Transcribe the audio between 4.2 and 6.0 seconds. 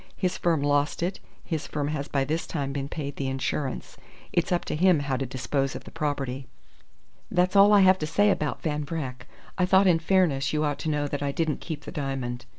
It's up to him how to dispose of the